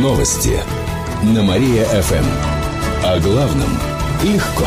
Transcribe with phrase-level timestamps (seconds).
[0.00, 0.58] Новости
[1.22, 2.24] на Мария-ФМ.
[3.04, 3.68] О главном
[4.24, 4.66] легко.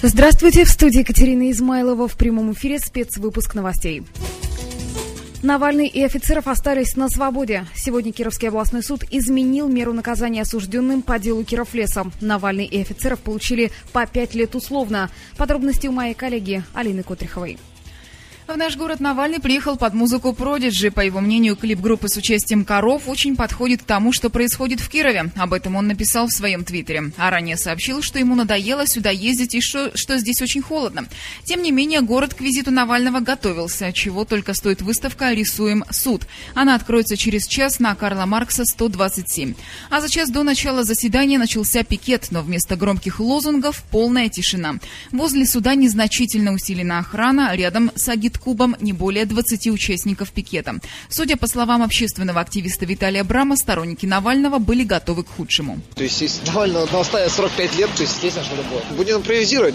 [0.00, 4.04] Здравствуйте, в студии Екатерина Измайлова в прямом эфире спецвыпуск новостей.
[5.42, 7.66] Навальный и офицеров остались на свободе.
[7.74, 12.06] Сегодня Кировский областной суд изменил меру наказания осужденным по делу Кировлеса.
[12.22, 15.10] Навальный и офицеров получили по пять лет условно.
[15.36, 17.58] Подробности у моей коллеги Алины Котриховой.
[18.50, 20.90] В наш город Навальный приехал под музыку Продиджи.
[20.90, 24.88] По его мнению, клип группы с участием коров очень подходит к тому, что происходит в
[24.88, 25.30] Кирове.
[25.36, 27.12] Об этом он написал в своем твиттере.
[27.16, 31.06] А ранее сообщил, что ему надоело сюда ездить и что, что здесь очень холодно.
[31.44, 36.26] Тем не менее, город к визиту Навального готовился, чего только стоит выставка «Рисуем суд».
[36.52, 39.54] Она откроется через час на Карла Маркса 127.
[39.90, 44.80] А за час до начала заседания начался пикет, но вместо громких лозунгов полная тишина.
[45.12, 50.76] Возле суда незначительно усилена охрана, рядом с агит кубом не более 20 участников пикета.
[51.08, 55.80] Судя по словам общественного активиста Виталия Брама, сторонники Навального были готовы к худшему.
[55.94, 58.84] То есть, если Навального наставят 45 лет, то естественно, что-то будет.
[58.96, 59.74] Будем импровизировать.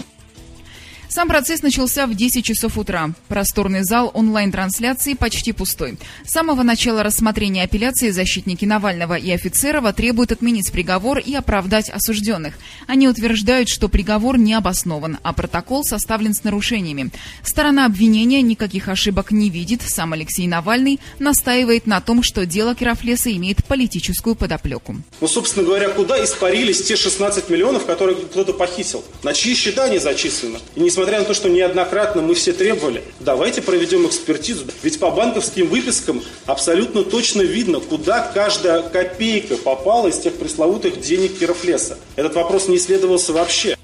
[1.08, 3.10] Сам процесс начался в 10 часов утра.
[3.28, 5.98] Просторный зал онлайн-трансляции почти пустой.
[6.24, 12.54] С самого начала рассмотрения апелляции защитники Навального и Офицерова требуют отменить приговор и оправдать осужденных.
[12.86, 17.10] Они утверждают, что приговор не обоснован, а протокол составлен с нарушениями.
[17.42, 19.82] Сторона обвинения никаких ошибок не видит.
[19.86, 24.96] Сам Алексей Навальный настаивает на том, что дело Керафлеса имеет политическую подоплеку.
[25.20, 29.04] Ну, собственно говоря, куда испарились те 16 миллионов, которые кто-то похитил?
[29.22, 30.58] На чьи счета они зачислены?
[30.74, 34.64] И не несмотря на то, что неоднократно мы все требовали, давайте проведем экспертизу.
[34.82, 41.38] Ведь по банковским выпискам абсолютно точно видно, куда каждая копейка попала из тех пресловутых денег
[41.38, 41.98] Кировлеса.
[42.16, 43.75] Этот вопрос не исследовался вообще.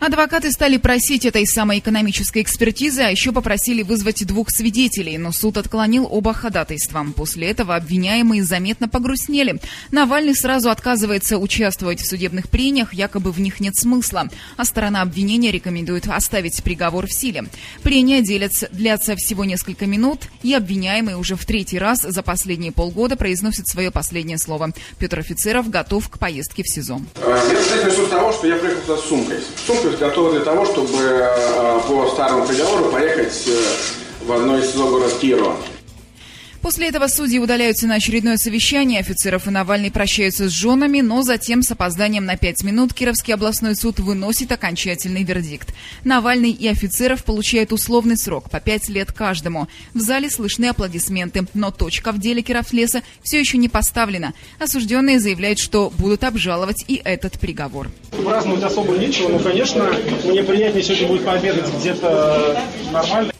[0.00, 5.58] Адвокаты стали просить этой самой экономической экспертизы, а еще попросили вызвать двух свидетелей, но суд
[5.58, 7.04] отклонил оба ходатайства.
[7.14, 9.60] После этого обвиняемые заметно погрустнели.
[9.90, 15.50] Навальный сразу отказывается участвовать в судебных прениях, якобы в них нет смысла, а сторона обвинения
[15.50, 17.44] рекомендует оставить приговор в силе.
[17.82, 23.16] Прения делятся, длятся всего несколько минут, и обвиняемый уже в третий раз за последние полгода
[23.16, 24.72] произносит свое последнее слово.
[24.98, 27.02] Петр Офицеров готов к поездке в СИЗО.
[27.18, 29.38] Я начну с того, что я приехал туда с сумкой.
[29.66, 34.70] Сумка полностью готовы для того, чтобы э, по старому приговору поехать э, в одно из
[34.70, 35.56] СИЗО город Кирова.
[36.62, 39.00] После этого судьи удаляются на очередное совещание.
[39.00, 43.74] Офицеров и Навальный прощаются с женами, но затем с опозданием на пять минут Кировский областной
[43.74, 45.74] суд выносит окончательный вердикт.
[46.04, 49.68] Навальный и офицеров получают условный срок по пять лет каждому.
[49.94, 54.34] В зале слышны аплодисменты, но точка в деле Кировлеса все еще не поставлена.
[54.58, 57.88] Осужденные заявляют, что будут обжаловать и этот приговор.
[58.24, 59.90] Праздновать особо нечего, но, конечно,
[60.24, 63.32] мне приятнее сегодня будет пообедать где-то нормально.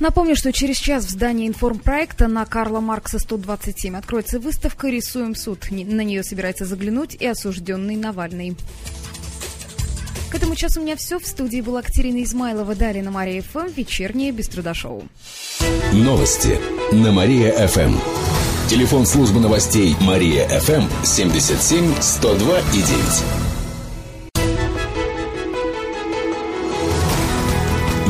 [0.00, 5.70] Напомню, что через час в здании информпроекта на Карла Маркса 127 откроется выставка «Рисуем суд».
[5.70, 8.56] На нее собирается заглянуть и осужденный Навальный.
[10.32, 11.18] К этому часу у меня все.
[11.20, 15.04] В студии была Катерина Измайлова, далее на Мария ФМ, вечернее без труда шоу.
[15.92, 16.58] Новости
[16.90, 17.94] на Мария ФМ.
[18.68, 23.41] Телефон службы новостей Мария ФМ 77 102 и 9.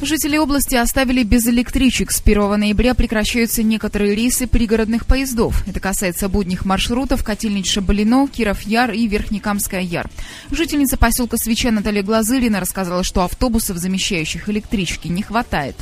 [0.00, 2.12] Жители области оставили без электричек.
[2.12, 5.66] С 1 ноября прекращаются некоторые рейсы пригородных поездов.
[5.66, 10.08] Это касается будних маршрутов Котельнич-Шабалино, Киров-Яр и Верхнекамская-Яр.
[10.52, 15.74] Жительница поселка Свеча Наталья Глазырина рассказала, что автобусов, замещающих электрички, не хватает.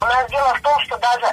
[0.00, 1.26] У нас дело в том, что даже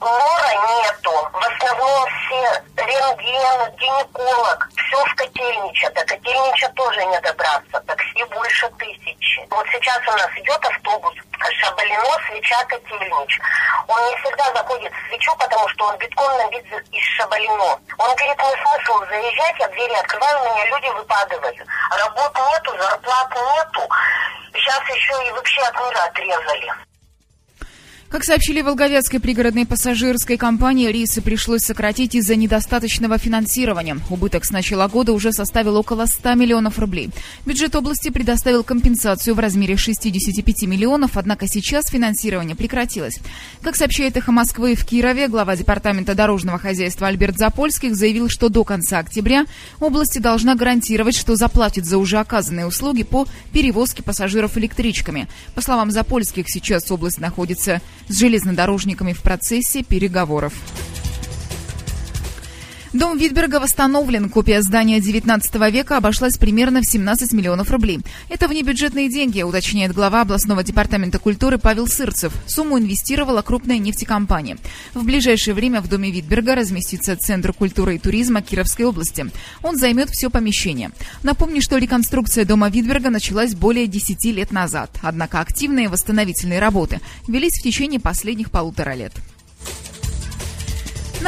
[0.00, 1.12] лора нету.
[1.32, 5.90] В основном все рентген, гинеколог, все в Котельниче.
[5.90, 7.80] До Котельнича тоже не добраться.
[7.86, 9.46] Такси больше тысячи.
[9.50, 11.14] Вот сейчас у нас идет автобус
[11.60, 13.40] Шабалино, Свеча, Котельнич.
[13.86, 17.80] Он не всегда заходит в Свечу, потому что он битком набит из Шабалино.
[17.98, 21.56] Он говорит, не смысл заезжать, я двери открываю, у меня люди выпадают.
[21.90, 23.88] Работ нету, зарплат нету.
[24.54, 26.87] Сейчас еще и вообще от мира отрезали.
[28.10, 33.98] Как сообщили Волговецкой пригородной пассажирской компании, рейсы пришлось сократить из-за недостаточного финансирования.
[34.08, 37.10] Убыток с начала года уже составил около 100 миллионов рублей.
[37.44, 43.18] Бюджет области предоставил компенсацию в размере 65 миллионов, однако сейчас финансирование прекратилось.
[43.60, 48.64] Как сообщает «Эхо Москвы» в Кирове, глава Департамента дорожного хозяйства Альберт Запольских заявил, что до
[48.64, 49.44] конца октября
[49.80, 55.28] область должна гарантировать, что заплатит за уже оказанные услуги по перевозке пассажиров электричками.
[55.54, 60.52] По словам Запольских, сейчас область находится с железнодорожниками в процессе переговоров.
[62.94, 64.30] Дом Витберга восстановлен.
[64.30, 68.00] Копия здания 19 века обошлась примерно в 17 миллионов рублей.
[68.30, 72.32] Это внебюджетные деньги, уточняет глава областного департамента культуры Павел Сырцев.
[72.46, 74.56] Сумму инвестировала крупная нефтекомпания.
[74.94, 79.26] В ближайшее время в доме Витберга разместится Центр культуры и туризма Кировской области.
[79.62, 80.90] Он займет все помещение.
[81.22, 84.90] Напомню, что реконструкция дома Витберга началась более 10 лет назад.
[85.02, 89.12] Однако активные восстановительные работы велись в течение последних полутора лет.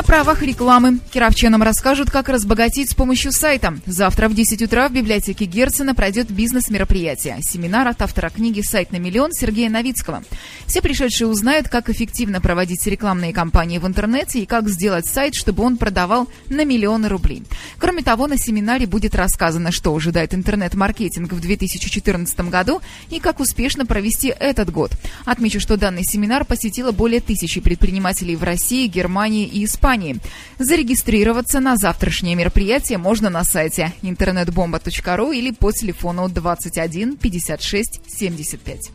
[0.01, 0.99] На правах рекламы.
[1.13, 3.75] Кировчанам расскажут, как разбогатеть с помощью сайта.
[3.85, 7.37] Завтра в 10 утра в библиотеке Герцена пройдет бизнес-мероприятие.
[7.43, 10.23] Семинар от автора книги «Сайт на миллион» Сергея Новицкого.
[10.65, 15.65] Все пришедшие узнают, как эффективно проводить рекламные кампании в интернете и как сделать сайт, чтобы
[15.65, 17.43] он продавал на миллионы рублей.
[17.79, 22.81] Кроме того, на семинаре будет рассказано, что ожидает интернет-маркетинг в 2014 году
[23.11, 24.93] и как успешно провести этот год.
[25.27, 30.17] Отмечу, что данный семинар посетило более тысячи предпринимателей в России, Германии и Испании Испании.
[30.59, 38.91] Зарегистрироваться на завтрашнее мероприятие можно на сайте интернетбомба.ру или по телефону 21 56 75.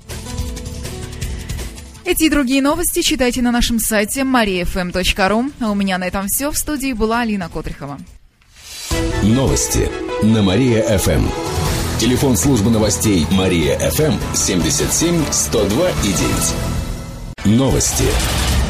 [2.05, 5.51] Эти и другие новости читайте на нашем сайте mariafm.ru.
[5.59, 6.51] А у меня на этом все.
[6.51, 7.97] В студии была Алина Котрихова.
[9.23, 9.89] Новости
[10.23, 11.27] на Мария-ФМ.
[11.99, 16.13] Телефон службы новостей Мария-ФМ 77 102 и
[17.45, 17.57] 9.
[17.57, 18.05] Новости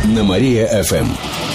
[0.06, 1.55] на Мария-ФМ.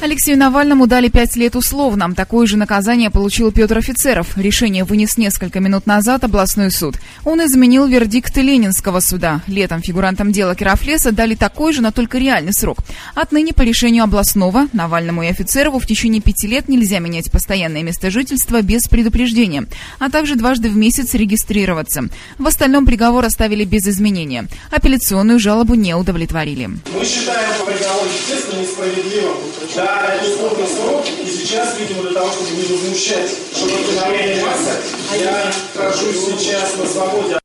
[0.00, 2.14] Алексею Навальному дали пять лет условно.
[2.14, 4.36] Такое же наказание получил Петр Офицеров.
[4.36, 6.94] Решение вынес несколько минут назад областной суд.
[7.24, 9.40] Он изменил вердикт Ленинского суда.
[9.48, 12.78] Летом фигурантам дела Керафлеса дали такой же, но только реальный срок.
[13.16, 18.10] Отныне по решению областного Навальному и Офицерову в течение пяти лет нельзя менять постоянное место
[18.10, 19.66] жительства без предупреждения,
[19.98, 22.04] а также дважды в месяц регистрироваться.
[22.38, 24.46] В остальном приговор оставили без изменения.
[24.70, 26.66] Апелляционную жалобу не удовлетворили.
[26.66, 29.36] Мы считаем приговор, естественно, несправедливым.
[29.74, 34.72] Да, это условный срок, и сейчас, видимо, для того, чтобы не возмущать широкой массы,
[35.18, 37.38] я нахожусь сейчас на свободе.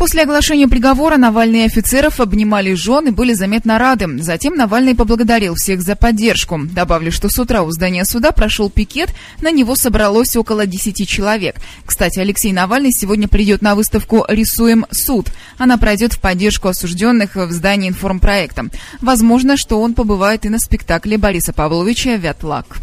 [0.00, 4.08] После оглашения приговора Навальный и офицеров обнимали жен и были заметно рады.
[4.22, 6.58] Затем Навальный поблагодарил всех за поддержку.
[6.58, 9.10] Добавлю, что с утра у здания суда прошел пикет,
[9.42, 11.56] на него собралось около 10 человек.
[11.84, 15.26] Кстати, Алексей Навальный сегодня придет на выставку «Рисуем суд».
[15.58, 18.70] Она пройдет в поддержку осужденных в здании информпроекта.
[19.02, 22.78] Возможно, что он побывает и на спектакле Бориса Павловича «Вятлак».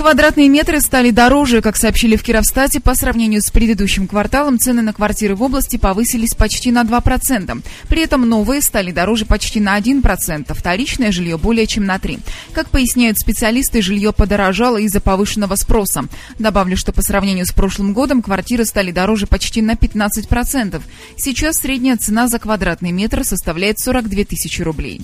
[0.00, 1.60] Квадратные метры стали дороже.
[1.60, 6.32] Как сообщили в Кировстате, по сравнению с предыдущим кварталом цены на квартиры в области повысились
[6.32, 7.62] почти на 2%.
[7.86, 12.20] При этом новые стали дороже почти на 1%, вторичное жилье более чем на 3%.
[12.54, 16.04] Как поясняют специалисты, жилье подорожало из-за повышенного спроса.
[16.38, 20.80] Добавлю, что по сравнению с прошлым годом квартиры стали дороже почти на 15%.
[21.18, 25.02] Сейчас средняя цена за квадратный метр составляет 42 тысячи рублей.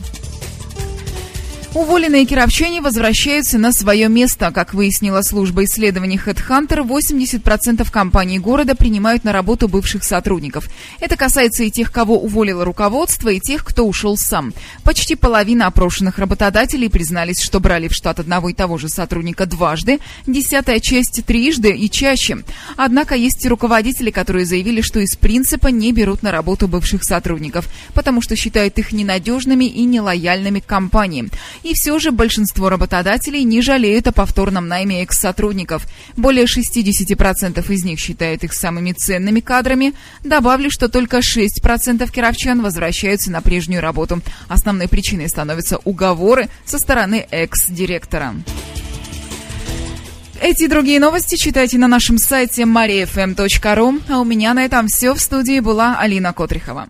[1.76, 4.50] Уволенные кировчане возвращаются на свое место.
[4.50, 10.70] Как выяснила служба исследований HeadHunter, 80% компаний города принимают на работу бывших сотрудников.
[11.00, 14.55] Это касается и тех, кого уволило руководство, и тех, кто ушел сам.
[14.84, 19.99] Почти половина опрошенных работодателей признались, что брали в штат одного и того же сотрудника дважды,
[20.26, 22.38] десятая часть трижды и чаще.
[22.78, 27.68] Однако есть и руководители, которые заявили, что из принципа не берут на работу бывших сотрудников,
[27.92, 31.28] потому что считают их ненадежными и нелояльными к компании.
[31.66, 35.85] И все же большинство работодателей не жалеют о повторном найме экс-сотрудников.
[36.16, 39.92] Более 60% из них считают их самыми ценными кадрами.
[40.23, 44.20] Добавлю, что только 6% кировчан возвращаются на прежнюю работу.
[44.46, 48.37] Основной причиной становятся уговоры со стороны экс-директора.
[50.40, 54.02] Эти и другие новости читайте на нашем сайте mariafm.ru.
[54.08, 55.14] А у меня на этом все.
[55.14, 56.87] В студии была Алина Котрихова.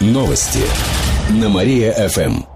[0.00, 0.60] Новости
[1.30, 2.55] на Мария-ФМ.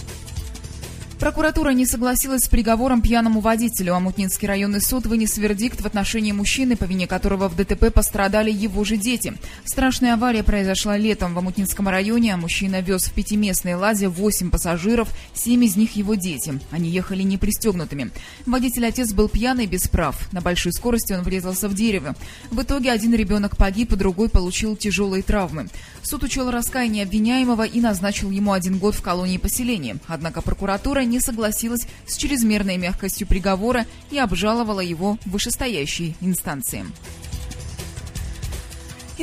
[1.21, 3.93] Прокуратура не согласилась с приговором пьяному водителю.
[3.93, 8.83] Амутнинский районный суд вынес вердикт в отношении мужчины, по вине которого в ДТП пострадали его
[8.83, 9.35] же дети.
[9.63, 12.35] Страшная авария произошла летом в Амутнинском районе.
[12.37, 16.59] Мужчина вез в пятиместной ладе 8 пассажиров, 7 из них его дети.
[16.71, 18.09] Они ехали не пристегнутыми.
[18.47, 20.17] Водитель-отец был пьяный без прав.
[20.33, 22.15] На большой скорости он врезался в дерево.
[22.49, 25.67] В итоге один ребенок погиб, а другой получил тяжелые травмы.
[26.01, 29.97] Суд учел раскаяние обвиняемого и назначил ему один год в колонии поселения.
[30.07, 36.85] Однако прокуратура не согласилась с чрезмерной мягкостью приговора и обжаловала его в вышестоящей инстанции.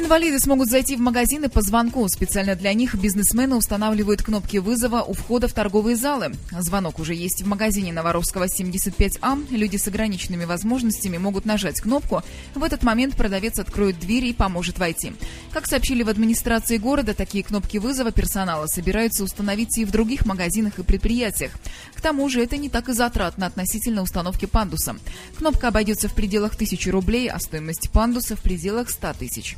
[0.00, 2.06] Инвалиды смогут зайти в магазины по звонку.
[2.08, 6.36] Специально для них бизнесмены устанавливают кнопки вызова у входа в торговые залы.
[6.52, 9.44] Звонок уже есть в магазине Новоровского 75А.
[9.50, 12.22] Люди с ограниченными возможностями могут нажать кнопку.
[12.54, 15.14] В этот момент продавец откроет дверь и поможет войти.
[15.52, 20.78] Как сообщили в администрации города, такие кнопки вызова персонала собираются установить и в других магазинах
[20.78, 21.50] и предприятиях.
[21.96, 24.94] К тому же это не так и затратно относительно установки пандуса.
[25.36, 29.56] Кнопка обойдется в пределах 1000 рублей, а стоимость пандуса в пределах 100 тысяч.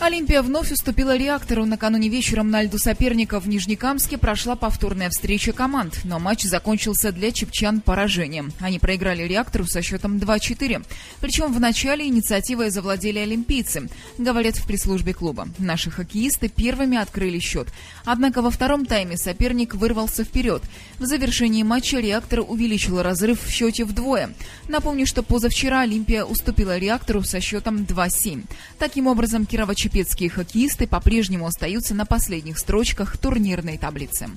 [0.00, 1.64] Олимпия вновь уступила реактору.
[1.64, 7.30] Накануне вечером на льду соперников в Нижнекамске прошла повторная встреча команд, но матч закончился для
[7.30, 8.52] чепчан поражением.
[8.60, 10.84] Они проиграли реактору со счетом 2-4.
[11.20, 15.48] Причем в начале инициативой завладели олимпийцы, говорят в пресс-службе клуба.
[15.58, 17.68] Наши хоккеисты первыми открыли счет.
[18.04, 20.62] Однако во втором тайме соперник вырвался вперед.
[20.98, 24.34] В завершении матча реактор увеличил разрыв в счете вдвое.
[24.68, 28.44] Напомню, что позавчера Олимпия уступила реактору со счетом 2-7.
[28.78, 34.30] Таким образом, кирово Шипецкие хоккеисты по-прежнему остаются на последних строчках турнирной таблицы.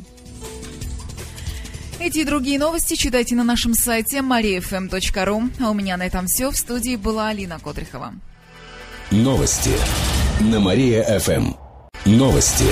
[2.02, 5.52] Эти и другие новости читайте на нашем сайте mariafm.ru.
[5.62, 6.52] А у меня на этом все.
[6.52, 8.16] В студии была Алина Котрихова.
[9.10, 9.72] Новости
[10.42, 11.54] на Мария-ФМ.
[12.04, 12.68] Новости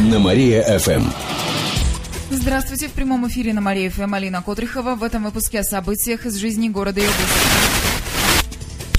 [0.00, 1.04] на Мария-ФМ.
[2.28, 2.88] Здравствуйте.
[2.88, 4.96] В прямом эфире на Мария-ФМ Алина Котрихова.
[4.96, 7.81] В этом выпуске о событиях из жизни города и области.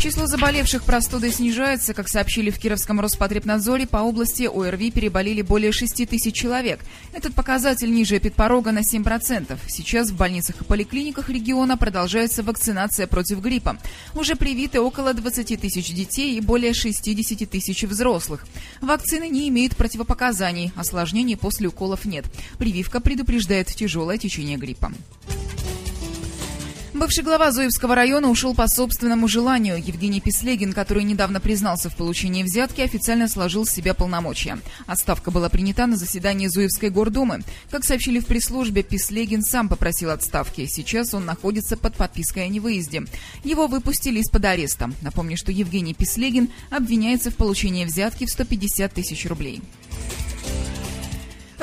[0.03, 1.93] Число заболевших простудой снижается.
[1.93, 6.81] Как сообщили в Кировском Роспотребнадзоре, по области ОРВИ переболели более 6 тысяч человек.
[7.13, 9.57] Этот показатель ниже эпидпорога на 7%.
[9.69, 13.77] Сейчас в больницах и поликлиниках региона продолжается вакцинация против гриппа.
[14.13, 18.45] Уже привиты около 20 тысяч детей и более 60 тысяч взрослых.
[18.81, 22.25] Вакцины не имеют противопоказаний, осложнений после уколов нет.
[22.57, 24.91] Прививка предупреждает тяжелое течение гриппа.
[27.03, 29.75] Бывший глава Зуевского района ушел по собственному желанию.
[29.75, 34.57] Евгений Песлегин, который недавно признался в получении взятки, официально сложил с себя полномочия.
[34.88, 37.41] Отставка была принята на заседании Зуевской гордумы.
[37.69, 40.65] Как сообщили в пресс-службе, Песлегин сам попросил отставки.
[40.65, 43.03] Сейчас он находится под подпиской о невыезде.
[43.43, 44.89] Его выпустили из-под ареста.
[45.01, 49.62] Напомню, что Евгений Песлегин обвиняется в получении взятки в 150 тысяч рублей.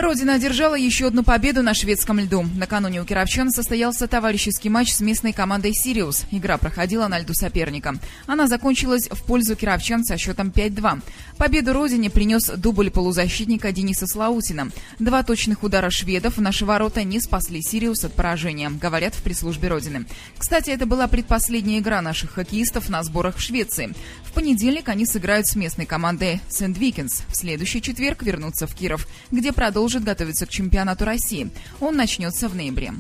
[0.01, 2.47] Родина одержала еще одну победу на шведском льду.
[2.57, 6.25] Накануне у кировчан состоялся товарищеский матч с местной командой «Сириус».
[6.31, 7.95] Игра проходила на льду соперника.
[8.27, 11.03] Она закончилась в пользу кировчан со счетом 5-2.
[11.37, 14.71] Победу Родине принес дубль полузащитника Дениса Слаутина.
[14.99, 19.69] Два точных удара шведов в наши ворота не спасли «Сириус» от поражения, говорят в пресс-службе
[19.69, 20.07] Родины.
[20.39, 23.95] Кстати, это была предпоследняя игра наших хоккеистов на сборах в Швеции.
[24.31, 27.25] В понедельник они сыграют с местной командой «Сент-Викинс».
[27.29, 31.51] В следующий четверг вернутся в Киров, где продолжат готовиться к чемпионату России.
[31.81, 32.93] Он начнется в ноябре.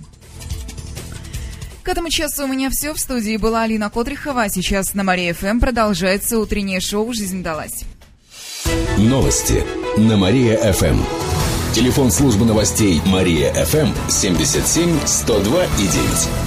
[1.84, 2.92] К этому часу у меня все.
[2.92, 4.42] В студии была Алина Котрихова.
[4.42, 7.84] А сейчас на Мария ФМ продолжается утреннее шоу «Жизнь далась».
[8.99, 9.64] Новости
[9.96, 11.00] на Мария ФМ.
[11.72, 16.39] Телефон службы новостей Мария ФМ 77 102 и 9.